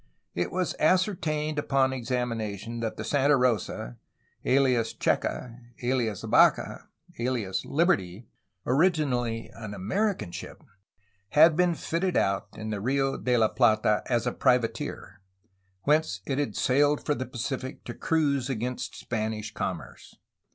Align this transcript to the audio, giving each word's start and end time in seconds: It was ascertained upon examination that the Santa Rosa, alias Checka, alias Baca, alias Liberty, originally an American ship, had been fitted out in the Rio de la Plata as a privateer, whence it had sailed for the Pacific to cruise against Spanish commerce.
It 0.33 0.51
was 0.51 0.73
ascertained 0.79 1.59
upon 1.59 1.93
examination 1.93 2.79
that 2.79 2.97
the 2.97 3.03
Santa 3.03 3.37
Rosa, 3.37 3.97
alias 4.43 4.95
Checka, 4.95 5.59
alias 5.83 6.23
Baca, 6.25 6.89
alias 7.19 7.63
Liberty, 7.65 8.25
originally 8.65 9.51
an 9.53 9.75
American 9.75 10.31
ship, 10.31 10.63
had 11.33 11.55
been 11.55 11.75
fitted 11.75 12.17
out 12.17 12.47
in 12.55 12.71
the 12.71 12.81
Rio 12.81 13.15
de 13.15 13.37
la 13.37 13.49
Plata 13.49 14.01
as 14.07 14.25
a 14.25 14.31
privateer, 14.31 15.21
whence 15.83 16.21
it 16.25 16.39
had 16.39 16.55
sailed 16.55 17.05
for 17.05 17.13
the 17.13 17.27
Pacific 17.27 17.83
to 17.83 17.93
cruise 17.93 18.49
against 18.49 18.95
Spanish 18.95 19.53
commerce. 19.53 20.15